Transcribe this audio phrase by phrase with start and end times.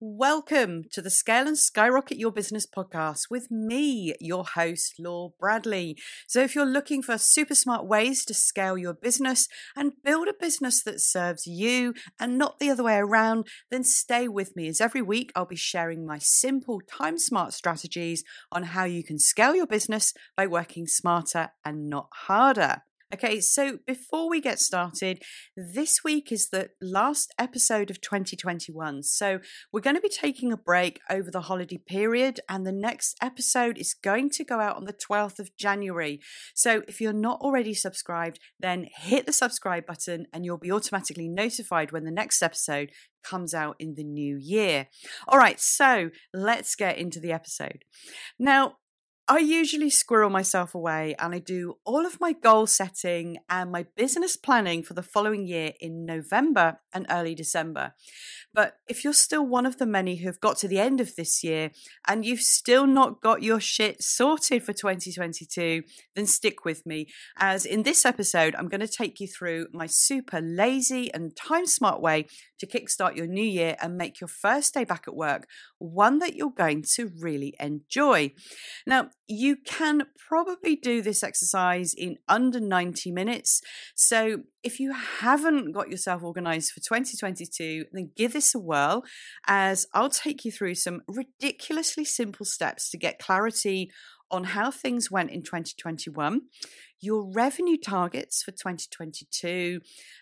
[0.00, 5.96] Welcome to the Scale and Skyrocket Your Business podcast with me, your host, Lor Bradley.
[6.28, 10.34] So, if you're looking for super smart ways to scale your business and build a
[10.38, 14.80] business that serves you and not the other way around, then stay with me as
[14.80, 18.22] every week I'll be sharing my simple time smart strategies
[18.52, 22.82] on how you can scale your business by working smarter and not harder.
[23.14, 25.22] Okay, so before we get started,
[25.56, 29.02] this week is the last episode of 2021.
[29.02, 29.40] So
[29.72, 33.78] we're going to be taking a break over the holiday period, and the next episode
[33.78, 36.20] is going to go out on the 12th of January.
[36.54, 41.28] So if you're not already subscribed, then hit the subscribe button and you'll be automatically
[41.28, 42.90] notified when the next episode
[43.24, 44.88] comes out in the new year.
[45.26, 47.84] All right, so let's get into the episode.
[48.38, 48.76] Now,
[49.30, 53.84] I usually squirrel myself away and I do all of my goal setting and my
[53.94, 57.92] business planning for the following year in November and early December.
[58.54, 61.44] But if you're still one of the many who've got to the end of this
[61.44, 61.72] year
[62.08, 65.82] and you've still not got your shit sorted for 2022,
[66.16, 67.08] then stick with me.
[67.36, 71.66] As in this episode, I'm going to take you through my super lazy and time
[71.66, 72.28] smart way
[72.58, 75.46] to kickstart your new year and make your first day back at work
[75.78, 78.32] one that you're going to really enjoy.
[78.86, 83.60] Now, you can probably do this exercise in under 90 minutes.
[83.94, 89.04] So, if you haven't got yourself organized for 2022, then give this a whirl
[89.46, 93.90] as I'll take you through some ridiculously simple steps to get clarity
[94.30, 96.42] on how things went in 2021,
[97.00, 99.80] your revenue targets for 2022.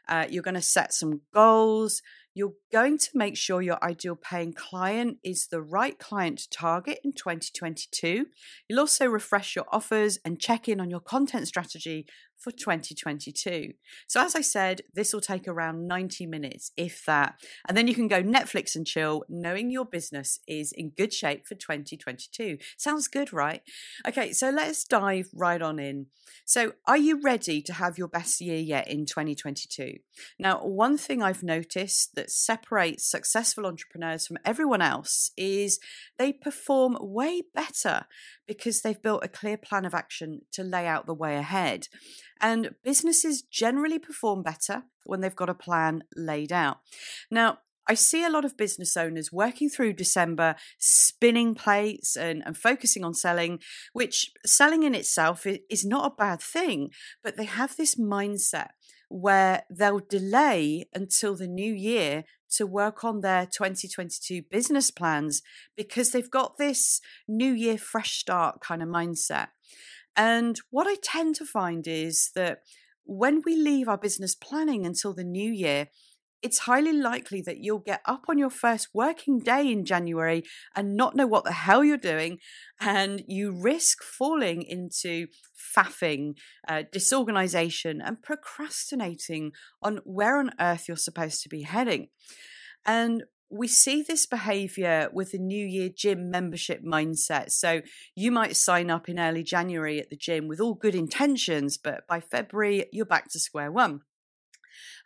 [0.08, 2.02] Uh, you're going to set some goals.
[2.36, 6.98] You're going to make sure your ideal paying client is the right client to target
[7.02, 8.26] in 2022.
[8.68, 12.04] You'll also refresh your offers and check in on your content strategy
[12.38, 13.72] for 2022.
[14.06, 17.34] So, as I said, this will take around 90 minutes, if that.
[17.68, 21.46] And then you can go Netflix and chill, knowing your business is in good shape
[21.46, 22.58] for 2022.
[22.76, 23.62] Sounds good, right?
[24.06, 26.06] Okay, so let's dive right on in.
[26.44, 29.98] So, are you ready to have your best year yet in 2022?
[30.38, 35.80] Now, one thing I've noticed that separates successful entrepreneurs from everyone else is
[36.18, 38.06] they perform way better
[38.46, 41.88] because they've built a clear plan of action to lay out the way ahead.
[42.40, 46.78] And businesses generally perform better when they've got a plan laid out.
[47.30, 47.58] Now,
[47.88, 53.04] I see a lot of business owners working through December, spinning plates and, and focusing
[53.04, 53.60] on selling,
[53.92, 56.90] which selling in itself is not a bad thing,
[57.22, 58.70] but they have this mindset
[59.08, 65.42] where they'll delay until the new year to work on their 2022 business plans
[65.76, 69.48] because they've got this new year fresh start kind of mindset.
[70.16, 72.60] And what I tend to find is that
[73.04, 75.88] when we leave our business planning until the new year,
[76.42, 80.42] it's highly likely that you'll get up on your first working day in January
[80.74, 82.38] and not know what the hell you're doing.
[82.80, 85.26] And you risk falling into
[85.76, 86.34] faffing,
[86.68, 89.52] uh, disorganization, and procrastinating
[89.82, 92.08] on where on earth you're supposed to be heading.
[92.84, 97.50] And we see this behavior with the New Year gym membership mindset.
[97.50, 97.82] So
[98.14, 102.06] you might sign up in early January at the gym with all good intentions, but
[102.08, 104.00] by February, you're back to square one.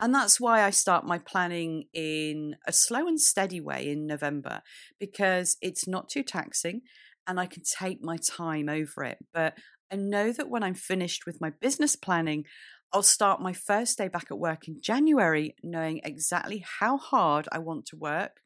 [0.01, 4.63] And that's why I start my planning in a slow and steady way in November
[4.99, 6.83] because it's not too taxing
[7.27, 9.19] and I can take my time over it.
[9.33, 9.59] But
[9.93, 12.45] I know that when I'm finished with my business planning,
[12.93, 17.59] I'll start my first day back at work in January knowing exactly how hard I
[17.59, 18.41] want to work,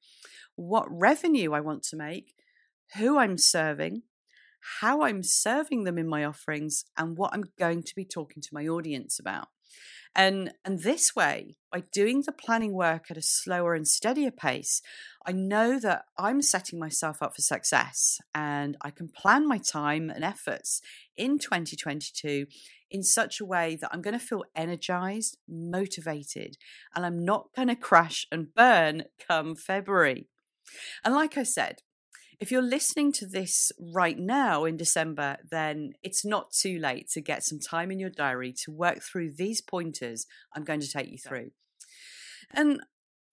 [0.54, 2.34] what revenue I want to make,
[2.96, 4.02] who I'm serving,
[4.80, 8.50] how I'm serving them in my offerings, and what I'm going to be talking to
[8.52, 9.48] my audience about.
[10.14, 14.80] And, and this way, by doing the planning work at a slower and steadier pace,
[15.26, 20.10] I know that I'm setting myself up for success and I can plan my time
[20.10, 20.80] and efforts
[21.16, 22.46] in 2022
[22.94, 26.56] in such a way that I'm going to feel energized, motivated,
[26.94, 30.28] and I'm not going to crash and burn come February.
[31.04, 31.82] And like I said,
[32.38, 37.20] if you're listening to this right now in December, then it's not too late to
[37.20, 41.10] get some time in your diary to work through these pointers I'm going to take
[41.10, 41.50] you through.
[42.52, 42.80] And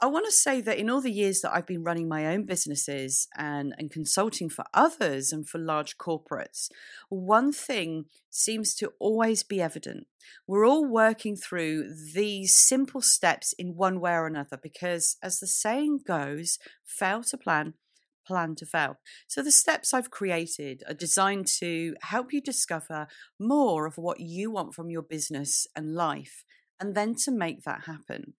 [0.03, 2.45] I want to say that in all the years that I've been running my own
[2.45, 6.71] businesses and, and consulting for others and for large corporates,
[7.09, 10.07] one thing seems to always be evident.
[10.47, 15.45] We're all working through these simple steps in one way or another because, as the
[15.45, 17.75] saying goes, fail to plan,
[18.25, 18.97] plan to fail.
[19.27, 23.05] So, the steps I've created are designed to help you discover
[23.39, 26.43] more of what you want from your business and life,
[26.79, 28.33] and then to make that happen.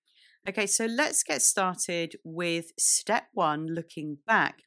[0.49, 4.63] Okay, so let's get started with step one looking back.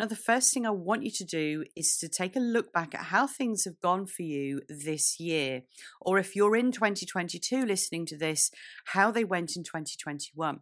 [0.00, 2.94] Now, the first thing I want you to do is to take a look back
[2.94, 5.64] at how things have gone for you this year.
[6.00, 8.50] Or if you're in 2022 listening to this,
[8.86, 10.60] how they went in 2021.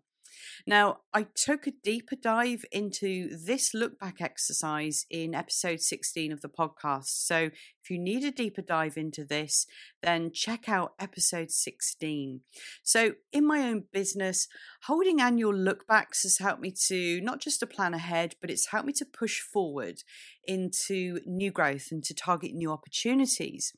[0.66, 6.40] Now, I took a deeper dive into this look back exercise in episode 16 of
[6.40, 7.26] the podcast.
[7.26, 7.50] So,
[7.82, 9.66] if you need a deeper dive into this,
[10.02, 12.40] then check out episode 16.
[12.82, 14.48] So, in my own business,
[14.84, 18.86] holding annual lookbacks has helped me to not just to plan ahead, but it's helped
[18.86, 20.02] me to push forward
[20.46, 23.72] into new growth and to target new opportunities.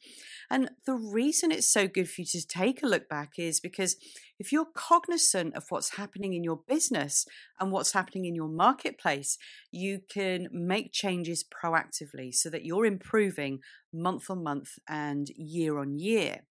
[0.51, 3.97] And the reason it's so good for you to take a look back is because
[4.39, 7.27] if you're cognizant of what's happening in your business
[7.59, 9.39] and what's happening in your marketplace,
[9.71, 13.61] you can make changes proactively so that you're improving
[13.93, 16.43] month on month and year on year.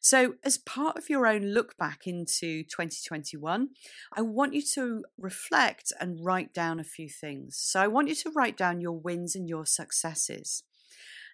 [0.00, 3.70] So, as part of your own look back into 2021,
[4.12, 7.56] I want you to reflect and write down a few things.
[7.56, 10.62] So, I want you to write down your wins and your successes.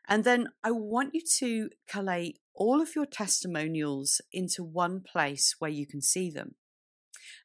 [0.07, 5.71] And then I want you to collate all of your testimonials into one place where
[5.71, 6.55] you can see them.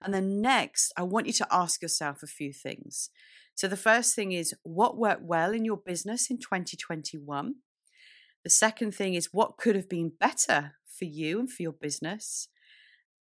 [0.01, 3.09] And then next, I want you to ask yourself a few things.
[3.55, 7.55] So the first thing is what worked well in your business in 2021?
[8.43, 12.47] The second thing is what could have been better for you and for your business?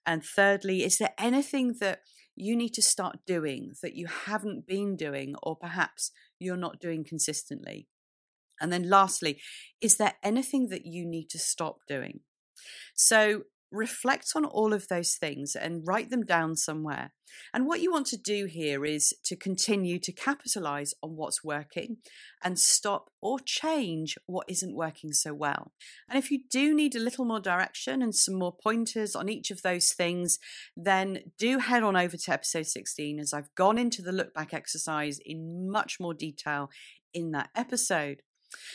[0.06, 2.02] And thirdly, is there anything that
[2.36, 7.04] you need to start doing that you haven't been doing or perhaps you're not doing
[7.04, 7.88] consistently?
[8.62, 9.40] And then lastly,
[9.82, 12.22] is there anything that you need to stop doing?
[12.96, 17.12] So reflect on all of those things and write them down somewhere.
[17.54, 21.98] And what you want to do here is to continue to capitalize on what's working
[22.44, 25.74] and stop or change what isn't working so well.
[26.10, 29.52] And if you do need a little more direction and some more pointers on each
[29.52, 30.40] of those things,
[30.76, 34.54] then do head on over to episode 16 as I've gone into the look back
[34.54, 36.70] exercise in much more detail
[37.14, 38.22] in that episode.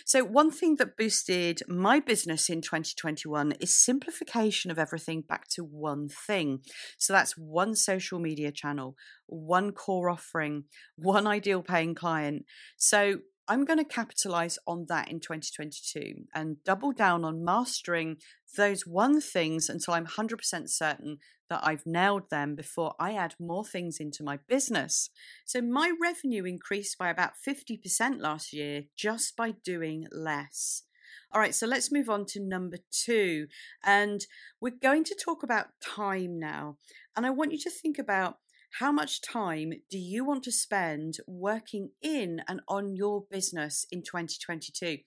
[0.05, 5.65] So, one thing that boosted my business in 2021 is simplification of everything back to
[5.65, 6.61] one thing.
[6.99, 8.97] So, that's one social media channel,
[9.27, 10.65] one core offering,
[10.97, 12.45] one ideal paying client.
[12.77, 13.19] So,
[13.49, 18.19] I'm going to capitalize on that in 2022 and double down on mastering
[18.57, 21.19] those one things until I'm 100% certain
[21.51, 25.11] that I've nailed them before I add more things into my business.
[25.45, 30.85] So my revenue increased by about 50% last year just by doing less.
[31.33, 33.47] All right, so let's move on to number two.
[33.83, 34.25] And
[34.61, 36.77] we're going to talk about time now.
[37.17, 38.37] And I want you to think about
[38.79, 44.03] how much time do you want to spend working in and on your business in
[44.03, 44.99] 2022?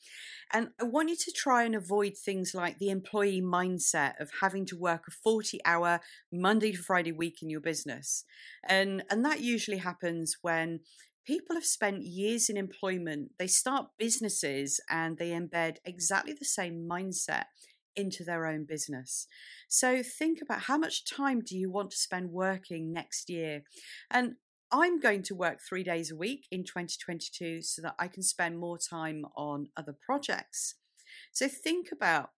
[0.54, 4.66] And I want you to try and avoid things like the employee mindset of having
[4.68, 6.00] to work a 40 hour
[6.32, 8.24] Monday to Friday week in your business.
[8.68, 10.82] And, and that usually happens when
[11.26, 16.88] people have spent years in employment, they start businesses and they embed exactly the same
[16.88, 17.46] mindset
[17.96, 19.28] into their own business.
[19.68, 23.64] So think about how much time do you want to spend working next year?
[24.12, 24.36] And
[24.72, 28.60] I'm going to work three days a week in 2022 so that I can spend
[28.60, 30.76] more time on other projects.
[31.32, 32.32] So think about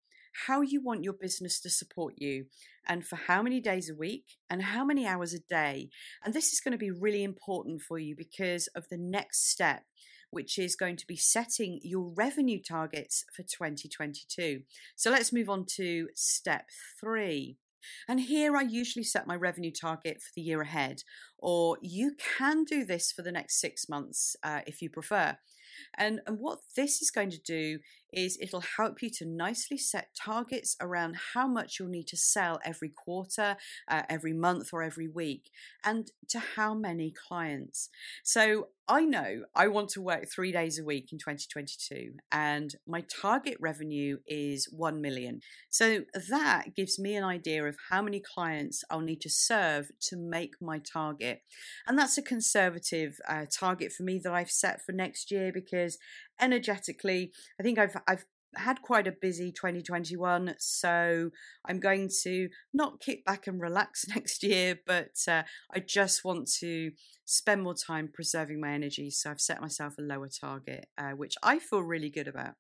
[0.46, 2.46] how you want your business to support you
[2.88, 5.90] and for how many days a week and how many hours a day.
[6.24, 9.84] And this is going to be really important for you because of the next step,
[10.32, 14.62] which is going to be setting your revenue targets for 2022.
[14.96, 16.68] So let's move on to step
[17.00, 17.58] three.
[18.08, 21.04] And here I usually set my revenue target for the year ahead,
[21.40, 25.38] or you can do this for the next six months uh, if you prefer.
[25.98, 27.80] And, and what this is going to do
[28.14, 32.60] is it'll help you to nicely set targets around how much you'll need to sell
[32.64, 35.52] every quarter, uh, every month, or every week,
[35.84, 37.90] and to how many clients.
[38.24, 43.02] So I know I want to work three days a week in 2022, and my
[43.02, 45.42] target revenue is 1 million.
[45.70, 50.16] So that gives me an idea of how many clients I'll need to serve to
[50.16, 50.80] make my
[51.28, 51.44] target.
[51.88, 55.98] And that's a conservative uh, target for me that I've set for next year because
[56.40, 61.30] energetically, I think I've I've had quite a busy 2021 so
[61.66, 65.44] i'm going to not kick back and relax next year but uh,
[65.76, 66.92] i just want to
[67.26, 71.36] spend more time preserving my energy so i've set myself a lower target uh, which
[71.44, 72.54] i feel really good about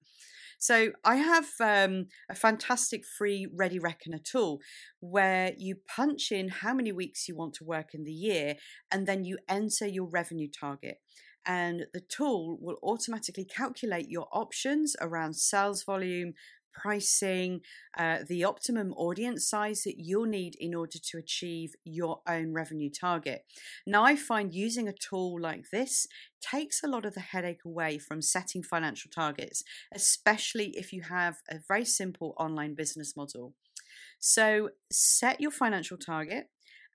[0.57, 4.59] so i have um, a fantastic free ready reckoner tool
[4.99, 8.55] where you punch in how many weeks you want to work in the year
[8.91, 10.97] and then you enter your revenue target.
[11.45, 16.33] And the tool will automatically calculate your options around sales volume,
[16.77, 17.61] pricing,
[17.97, 22.89] uh, the optimum audience size that you'll need in order to achieve your own revenue
[22.89, 23.45] target.
[23.85, 26.07] Now, I find using a tool like this
[26.39, 31.37] takes a lot of the headache away from setting financial targets, especially if you have
[31.49, 33.53] a very simple online business model.
[34.19, 36.49] So, set your financial target.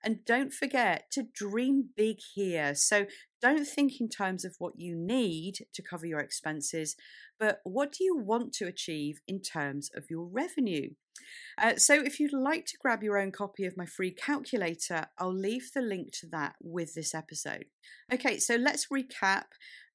[0.05, 2.75] And don't forget to dream big here.
[2.75, 3.05] So
[3.43, 6.95] don't think in terms of what you need to cover your expenses,
[7.37, 10.91] but what do you want to achieve in terms of your revenue?
[11.61, 15.33] Uh, so, if you'd like to grab your own copy of my free calculator, I'll
[15.33, 17.65] leave the link to that with this episode.
[18.11, 19.43] Okay, so let's recap.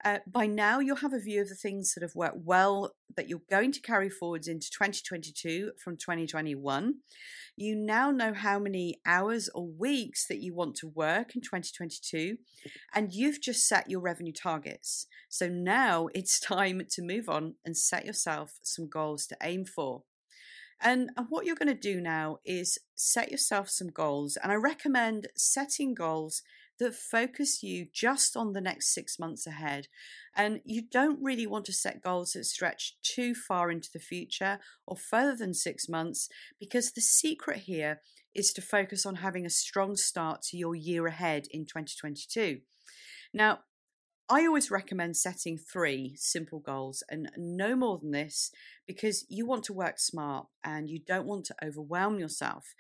[0.05, 3.29] Uh, by now, you'll have a view of the things that have worked well that
[3.29, 6.95] you're going to carry forwards into 2022 from 2021.
[7.57, 12.37] You now know how many hours or weeks that you want to work in 2022,
[12.95, 15.07] and you've just set your revenue targets.
[15.29, 20.03] So now it's time to move on and set yourself some goals to aim for.
[20.81, 24.39] And, and what you're going to do now is set yourself some goals.
[24.41, 26.43] And I recommend setting goals
[26.79, 29.89] that focus you just on the next six months ahead.
[30.37, 34.61] And you don't really want to set goals that stretch too far into the future
[34.87, 36.29] or further than six months,
[36.61, 38.01] because the secret here
[38.35, 42.61] is to focus on having a strong start to your year ahead in 2022.
[43.33, 43.61] Now,
[44.31, 48.51] I always recommend setting three simple goals and no more than this
[48.87, 52.75] because you want to work smart and you don't want to overwhelm yourself.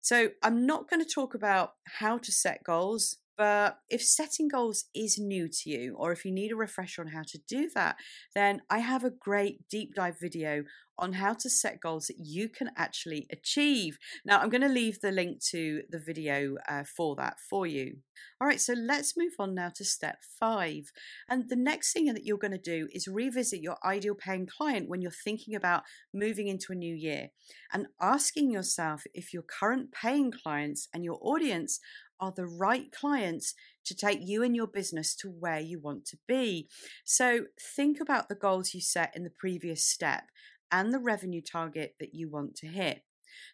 [0.00, 4.84] So, I'm not going to talk about how to set goals, but if setting goals
[4.94, 7.96] is new to you, or if you need a refresher on how to do that,
[8.34, 10.64] then I have a great deep dive video
[10.98, 13.98] on how to set goals that you can actually achieve.
[14.24, 17.96] Now, I'm going to leave the link to the video uh, for that for you.
[18.40, 20.92] All right, so let's move on now to step five.
[21.28, 24.88] And the next thing that you're going to do is revisit your ideal paying client
[24.88, 27.30] when you're thinking about moving into a new year
[27.72, 31.80] and asking yourself if your current paying clients and your audience
[32.20, 33.54] are the right clients
[33.84, 36.68] to take you and your business to where you want to be.
[37.04, 40.24] So think about the goals you set in the previous step
[40.70, 43.02] and the revenue target that you want to hit.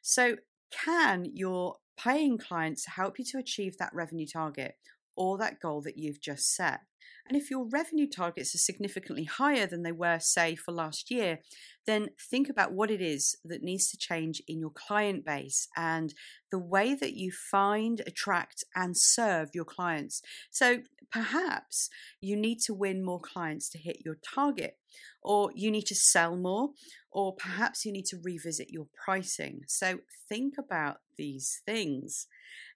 [0.02, 0.36] So,
[0.70, 4.76] can your paying clients help you to achieve that revenue target
[5.16, 6.80] or that goal that you've just set?
[7.28, 11.38] And if your revenue targets are significantly higher than they were, say, for last year,
[11.86, 16.12] then think about what it is that needs to change in your client base and
[16.50, 20.22] the way that you find, attract, and serve your clients.
[20.50, 20.80] So
[21.12, 21.88] perhaps
[22.20, 24.76] you need to win more clients to hit your target,
[25.22, 26.70] or you need to sell more,
[27.12, 29.60] or perhaps you need to revisit your pricing.
[29.66, 32.26] So think about these things.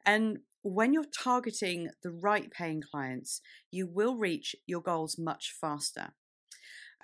[0.07, 3.41] And when you're targeting the right paying clients,
[3.71, 6.15] you will reach your goals much faster.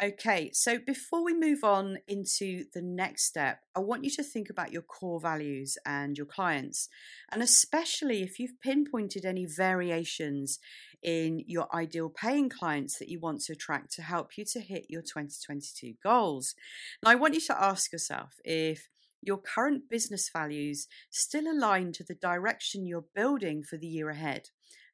[0.02, 4.48] Okay, so before we move on into the next step, I want you to think
[4.48, 6.88] about your core values and your clients,
[7.30, 10.58] and especially if you've pinpointed any variations
[11.02, 14.86] in your ideal paying clients that you want to attract to help you to hit
[14.88, 16.54] your 2022 goals.
[17.02, 18.88] Now, I want you to ask yourself if
[19.22, 24.48] your current business values still align to the direction you're building for the year ahead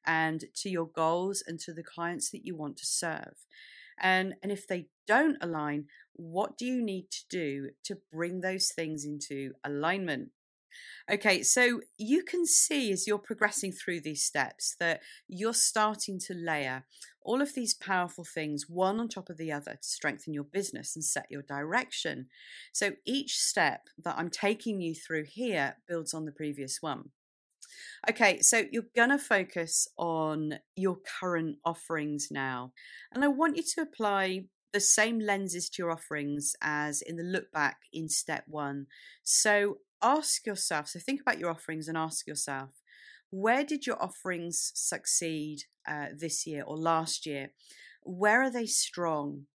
[0.05, 3.45] and to your goals and to the clients that you want to serve.
[3.99, 8.69] And, and if they don't align, what do you need to do to bring those
[8.75, 10.29] things into alignment?
[11.09, 16.33] Okay, so you can see as you're progressing through these steps that you're starting to
[16.33, 16.83] layer
[17.21, 20.95] all of these powerful things one on top of the other to strengthen your business
[20.95, 22.27] and set your direction.
[22.71, 27.09] So each step that I'm taking you through here builds on the previous one.
[28.09, 32.71] Okay, so you're going to focus on your current offerings now.
[33.13, 37.23] And I want you to apply the same lenses to your offerings as in the
[37.23, 38.87] look back in step one.
[39.23, 42.69] So ask yourself, so think about your offerings and ask yourself,
[43.29, 47.51] where did your offerings succeed uh, this year or last year?
[48.03, 49.47] Where are they strong?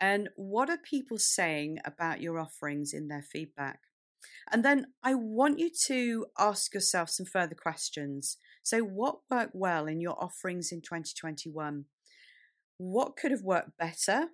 [0.00, 3.80] And what are people saying about your offerings in their feedback?
[4.50, 8.38] And then I want you to ask yourself some further questions.
[8.62, 11.84] So, what worked well in your offerings in 2021?
[12.78, 14.28] What could have worked better?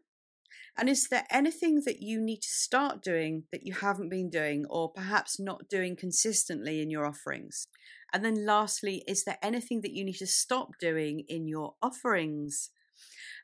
[0.76, 4.64] And is there anything that you need to start doing that you haven't been doing
[4.69, 7.69] or perhaps not doing consistently in your offerings?
[8.12, 12.71] And then lastly, is there anything that you need to stop doing in your offerings?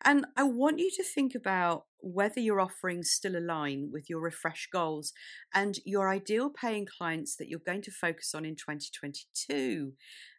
[0.04, 4.68] And I want you to think about whether your offerings still align with your refresh
[4.72, 5.12] goals
[5.54, 9.92] and your ideal paying clients that you're going to focus on in 2022.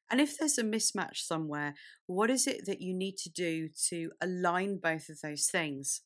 [0.09, 1.73] And if there's a mismatch somewhere,
[2.05, 6.01] what is it that you need to do to align both of those things?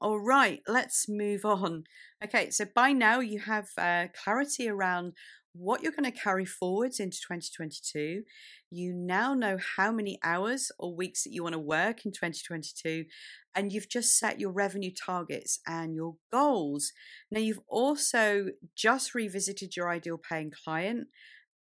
[0.00, 1.84] All right, let's move on.
[2.24, 5.14] Okay, so by now you have uh, clarity around
[5.52, 8.22] what you're going to carry forwards into 2022.
[8.70, 13.06] You now know how many hours or weeks that you want to work in 2022,
[13.54, 16.92] and you've just set your revenue targets and your goals.
[17.30, 21.08] Now, you've also just revisited your ideal paying client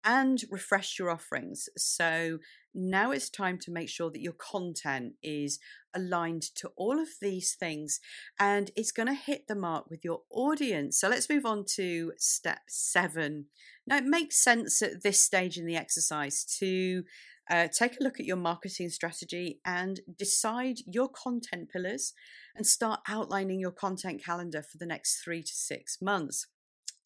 [0.05, 1.67] and refresh your offerings.
[1.75, 2.37] So
[2.73, 5.59] now it's time to make sure that your content is
[5.95, 7.99] aligned to all of these things
[8.39, 10.99] and it's going to hit the mark with your audience.
[10.99, 13.45] So let's move on to step seven.
[13.87, 17.03] Now, it makes sense at this stage in the exercise to
[17.49, 22.13] uh, take a look at your marketing strategy and decide your content pillars
[22.55, 26.47] and start outlining your content calendar for the next three to six months.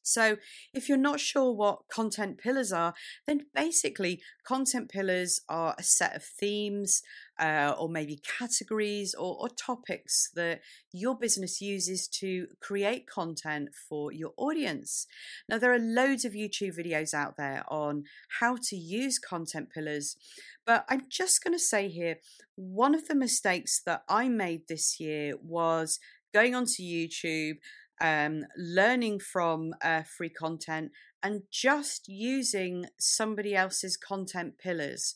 [0.01, 0.37] So,
[0.73, 2.93] if you're not sure what content pillars are,
[3.27, 7.01] then basically, content pillars are a set of themes
[7.39, 14.11] uh, or maybe categories or, or topics that your business uses to create content for
[14.11, 15.07] your audience.
[15.47, 18.03] Now, there are loads of YouTube videos out there on
[18.39, 20.17] how to use content pillars,
[20.65, 22.17] but I'm just going to say here
[22.55, 25.99] one of the mistakes that I made this year was
[26.33, 27.57] going onto YouTube
[28.01, 30.91] um, learning from uh, free content
[31.21, 35.15] and just using somebody else's content pillars.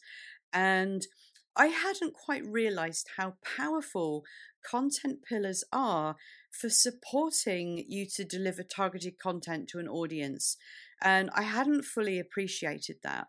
[0.52, 1.08] And
[1.56, 4.24] I hadn't quite realized how powerful
[4.66, 6.16] content pillars are
[6.52, 10.58] for supporting you to deliver targeted content to an audience.
[11.02, 13.28] And I hadn't fully appreciated that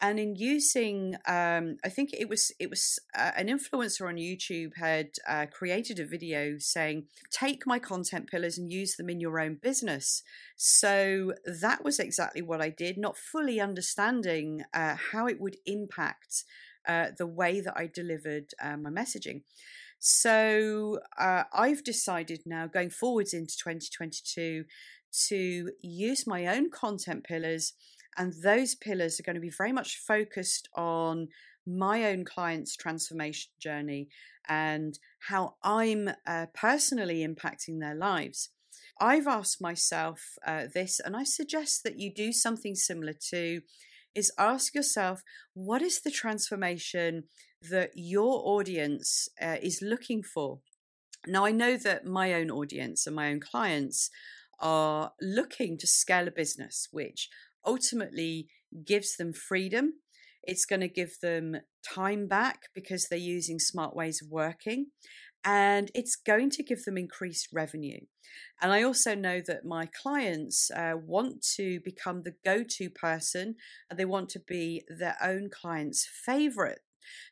[0.00, 4.76] and in using um, i think it was it was uh, an influencer on youtube
[4.76, 9.38] had uh, created a video saying take my content pillars and use them in your
[9.38, 10.22] own business.
[10.56, 16.44] So that was exactly what i did not fully understanding uh, how it would impact
[16.88, 19.42] uh, the way that i delivered uh, my messaging.
[19.98, 24.64] So uh, i've decided now going forwards into 2022
[25.28, 27.72] to use my own content pillars
[28.16, 31.28] and those pillars are going to be very much focused on
[31.66, 34.08] my own client's transformation journey
[34.48, 38.50] and how I'm uh, personally impacting their lives.
[39.00, 43.62] I've asked myself uh, this, and I suggest that you do something similar to
[44.14, 47.24] Is ask yourself, what is the transformation
[47.70, 50.60] that your audience uh, is looking for?
[51.26, 54.10] Now, I know that my own audience and my own clients
[54.58, 57.28] are looking to scale a business, which
[57.66, 58.48] ultimately
[58.84, 59.94] gives them freedom.
[60.42, 64.86] It's going to give them time back because they're using smart ways of working.
[65.44, 68.00] And it's going to give them increased revenue.
[68.60, 73.54] And I also know that my clients uh, want to become the go to person
[73.88, 76.80] and they want to be their own client's favorite.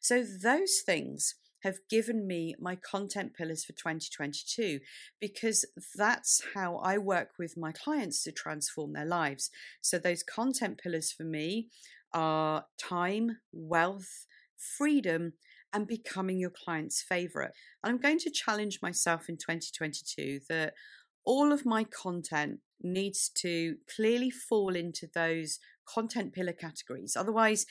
[0.01, 4.79] So, those things have given me my content pillars for 2022
[5.21, 5.65] because
[5.97, 9.51] that's how I work with my clients to transform their lives.
[9.81, 11.69] So, those content pillars for me
[12.13, 15.33] are time, wealth, freedom,
[15.73, 17.51] and becoming your client's favorite.
[17.83, 20.75] And I'm going to challenge myself in 2022 that
[21.25, 27.17] all of my content needs to clearly fall into those content pillar categories.
[27.17, 27.67] Otherwise,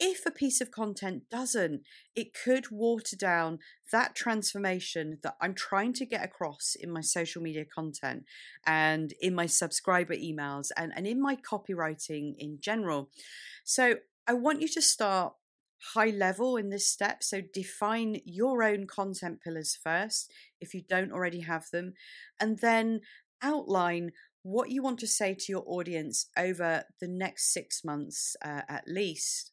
[0.00, 1.82] if a piece of content doesn't,
[2.14, 3.58] it could water down
[3.90, 8.24] that transformation that I'm trying to get across in my social media content
[8.66, 13.10] and in my subscriber emails and, and in my copywriting in general.
[13.64, 15.34] So I want you to start
[15.94, 17.22] high level in this step.
[17.22, 20.30] So define your own content pillars first,
[20.60, 21.94] if you don't already have them,
[22.40, 23.00] and then
[23.42, 28.62] outline what you want to say to your audience over the next six months uh,
[28.68, 29.52] at least.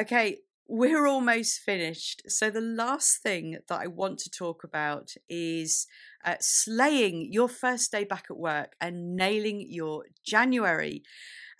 [0.00, 2.22] Okay, we're almost finished.
[2.26, 5.86] So, the last thing that I want to talk about is
[6.24, 11.02] uh, slaying your first day back at work and nailing your January.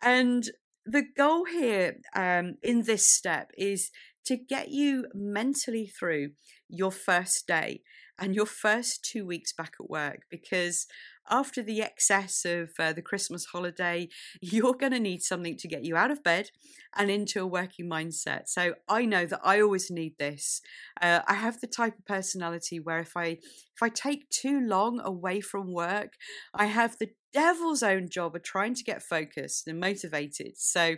[0.01, 0.45] And
[0.87, 3.91] the goal here um, in this step is
[4.25, 6.31] to get you mentally through
[6.69, 7.83] your first day
[8.19, 10.87] and your first two weeks back at work because
[11.31, 14.09] after the excess of uh, the Christmas holiday,
[14.41, 16.51] you're going to need something to get you out of bed
[16.97, 18.43] and into a working mindset.
[18.47, 20.61] So I know that I always need this.
[21.01, 23.39] Uh, I have the type of personality where if I
[23.75, 26.13] if I take too long away from work,
[26.55, 30.59] I have the devil's own job of trying to get focused and motivated.
[30.59, 30.97] So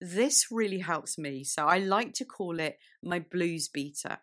[0.00, 1.44] this really helps me.
[1.44, 4.18] So I like to call it my blues beater.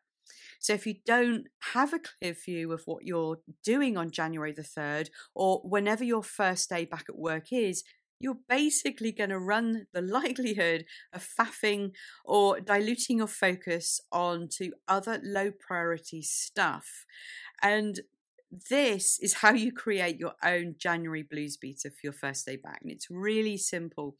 [0.63, 4.62] So if you don't have a clear view of what you're doing on January the
[4.62, 7.84] 3rd or whenever your first day back at work is,
[8.17, 11.91] you're basically going to run the likelihood of faffing
[12.23, 17.06] or diluting your focus onto other low priority stuff.
[17.62, 17.99] And
[18.70, 22.80] this is how you create your own January blues beater for your first day back.
[22.82, 24.16] And it's really simple.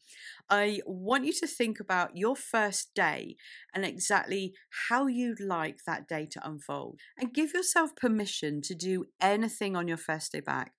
[0.50, 3.36] I want you to think about your first day
[3.74, 4.54] and exactly
[4.88, 7.00] how you'd like that day to unfold.
[7.18, 10.72] And give yourself permission to do anything on your first day back.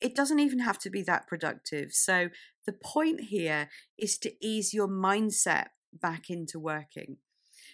[0.00, 1.92] It doesn't even have to be that productive.
[1.92, 2.28] So
[2.66, 3.68] the point here
[3.98, 7.16] is to ease your mindset back into working.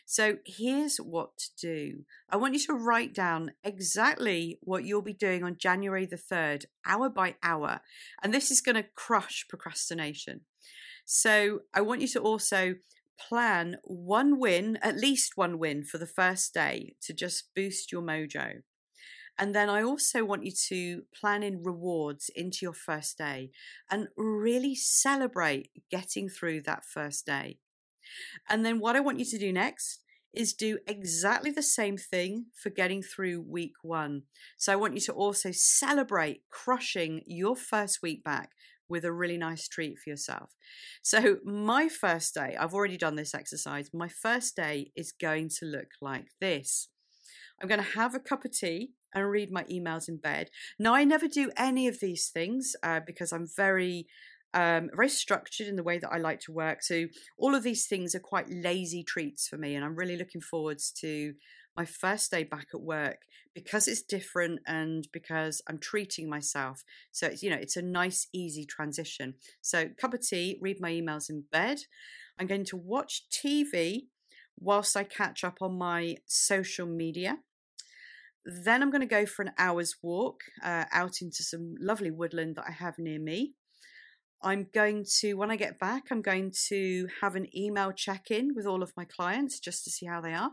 [0.08, 2.04] So here's what to do.
[2.30, 6.66] I want you to write down exactly what you'll be doing on January the 3rd,
[6.86, 7.80] hour by hour.
[8.22, 10.42] And this is going to crush procrastination.
[11.04, 12.76] So I want you to also
[13.18, 18.02] plan one win, at least one win for the first day to just boost your
[18.02, 18.62] mojo.
[19.36, 23.50] And then I also want you to plan in rewards into your first day
[23.90, 27.58] and really celebrate getting through that first day.
[28.48, 30.00] And then what I want you to do next
[30.33, 34.22] is do exactly the same thing for getting through week one.
[34.59, 38.50] So I want you to also celebrate crushing your first week back
[38.88, 40.52] with a really nice treat for yourself.
[41.02, 43.90] So, my first day, I've already done this exercise.
[43.92, 46.88] My first day is going to look like this.
[47.61, 50.50] I'm going to have a cup of tea and read my emails in bed.
[50.79, 54.07] Now, I never do any of these things uh, because I'm very
[54.54, 56.82] um, very structured in the way that I like to work.
[56.82, 57.06] So
[57.37, 60.90] all of these things are quite lazy treats for me, and I'm really looking forwards
[61.00, 61.35] to
[61.76, 63.18] my first day back at work
[63.54, 66.85] because it's different and because I'm treating myself.
[67.12, 69.35] So it's you know it's a nice easy transition.
[69.61, 71.78] So cup of tea, read my emails in bed.
[72.38, 74.06] I'm going to watch TV
[74.59, 77.38] whilst I catch up on my social media.
[78.44, 82.56] Then I'm going to go for an hour's walk uh, out into some lovely woodland
[82.56, 83.54] that I have near me.
[84.42, 88.55] I'm going to, when I get back, I'm going to have an email check in
[88.55, 90.53] with all of my clients just to see how they are.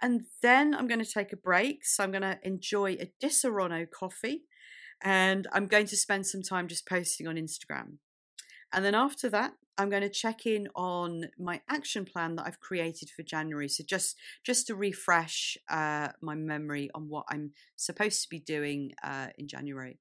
[0.00, 1.84] And then I'm going to take a break.
[1.84, 4.42] So I'm going to enjoy a Disaronno coffee
[5.02, 7.98] and I'm going to spend some time just posting on Instagram.
[8.72, 12.60] And then after that, I'm going to check in on my action plan that I've
[12.60, 13.68] created for January.
[13.68, 18.92] So just just to refresh uh, my memory on what I'm supposed to be doing
[19.04, 19.98] uh, in January.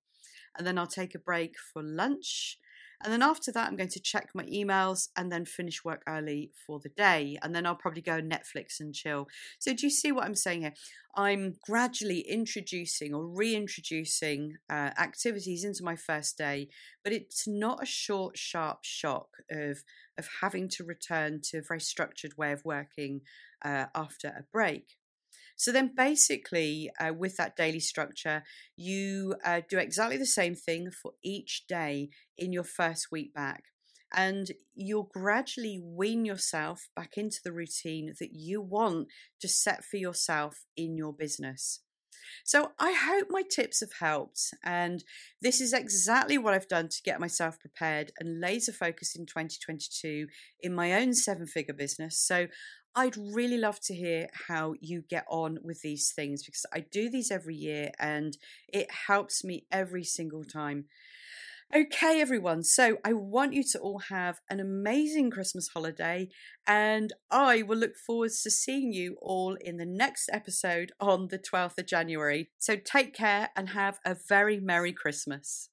[0.58, 2.58] And then I'll take a break for lunch
[3.04, 6.52] and then after that, I'm going to check my emails and then finish work early
[6.66, 7.38] for the day.
[7.44, 9.28] And then I'll probably go Netflix and chill.
[9.60, 10.74] So, do you see what I'm saying here?
[11.16, 16.70] I'm gradually introducing or reintroducing uh, activities into my first day,
[17.04, 19.84] but it's not a short, sharp shock of,
[20.18, 23.22] of having to return to a very structured way of working
[23.64, 24.98] uh, after a break.
[25.58, 28.43] So then, basically, uh, with that daily structure,
[28.76, 33.63] you uh, do exactly the same thing for each day in your first week back.
[34.15, 39.08] And you'll gradually wean yourself back into the routine that you want
[39.41, 41.82] to set for yourself in your business.
[42.46, 44.54] So I hope my tips have helped.
[44.63, 45.04] And
[45.42, 50.28] this is exactly what I've done to get myself prepared and laser focused in 2022
[50.62, 52.20] in my own seven figure business.
[52.20, 52.48] So
[52.96, 57.12] I'd really love to hear how you get on with these things because I do
[57.12, 58.36] these every year and
[58.68, 60.86] it helps me every single time.
[61.75, 62.63] Okay, everyone.
[62.63, 66.30] So I want you to all have an amazing Christmas holiday,
[66.65, 71.38] and I will look forward to seeing you all in the next episode on the
[71.38, 72.49] 12th of January.
[72.58, 75.67] So take care and have a very Merry Christmas.